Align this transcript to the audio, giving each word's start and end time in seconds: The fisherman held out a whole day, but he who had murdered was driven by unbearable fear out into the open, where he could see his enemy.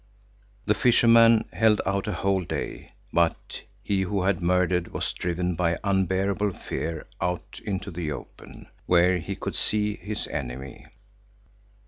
The 0.65 0.73
fisherman 0.73 1.47
held 1.53 1.79
out 1.85 2.07
a 2.07 2.13
whole 2.13 2.43
day, 2.43 2.93
but 3.13 3.61
he 3.83 4.01
who 4.01 4.23
had 4.23 4.41
murdered 4.41 4.87
was 4.87 5.13
driven 5.13 5.53
by 5.53 5.77
unbearable 5.83 6.53
fear 6.53 7.05
out 7.21 7.61
into 7.63 7.91
the 7.91 8.11
open, 8.11 8.65
where 8.87 9.19
he 9.19 9.35
could 9.35 9.55
see 9.55 9.97
his 9.97 10.25
enemy. 10.29 10.87